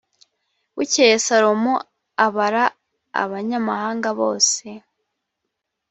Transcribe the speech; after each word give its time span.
bukeye 0.75 1.15
salomo 1.25 1.73
abara 2.25 2.63
abanyamahanga 3.23 4.09
bose 4.19 4.65